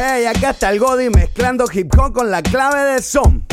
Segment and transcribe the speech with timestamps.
[0.00, 3.44] acá está el Godi mezclando hip hop con la clave de son.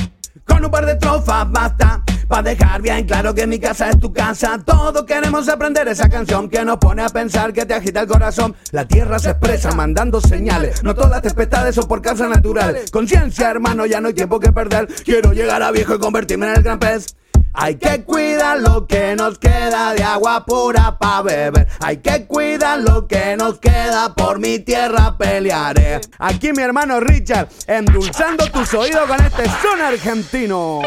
[0.46, 4.14] Con un par de trofas basta para dejar bien claro que mi casa es tu
[4.14, 4.60] casa.
[4.64, 8.56] Todos queremos aprender esa canción que nos pone a pensar que te agita el corazón.
[8.72, 10.84] La tierra se expresa mandando señales.
[10.84, 12.90] No todas tempestades son por causas naturales.
[12.92, 14.88] Conciencia, hermano, ya no hay tiempo que perder.
[15.04, 17.16] Quiero llegar a viejo y convertirme en el gran pez.
[17.62, 21.68] Hay que cuidar lo que nos queda de agua pura para beber.
[21.82, 26.00] Hay que cuidar lo que nos queda, por mi tierra pelearé.
[26.20, 30.82] Aquí mi hermano Richard, endulzando tus oídos con este son argentino.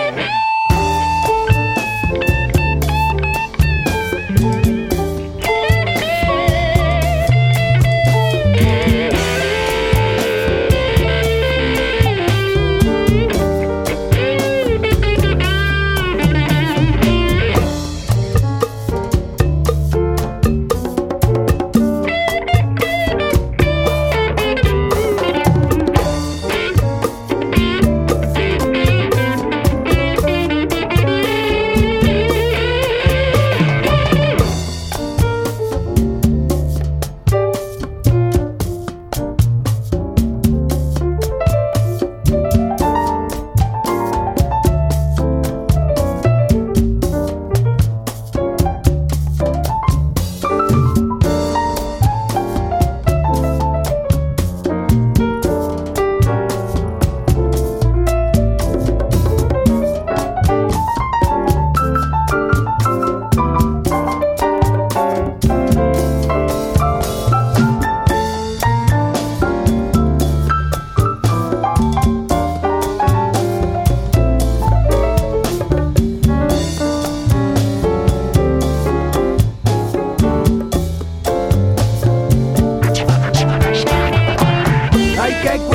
[85.42, 85.71] que